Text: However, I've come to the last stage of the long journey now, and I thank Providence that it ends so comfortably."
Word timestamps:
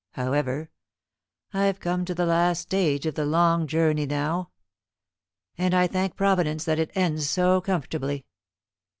However, 0.13 0.71
I've 1.53 1.79
come 1.79 2.05
to 2.05 2.15
the 2.15 2.25
last 2.25 2.61
stage 2.63 3.05
of 3.05 3.13
the 3.13 3.23
long 3.23 3.67
journey 3.67 4.07
now, 4.07 4.49
and 5.59 5.75
I 5.75 5.85
thank 5.85 6.15
Providence 6.15 6.65
that 6.65 6.79
it 6.79 6.89
ends 6.95 7.29
so 7.29 7.61
comfortably." 7.61 8.25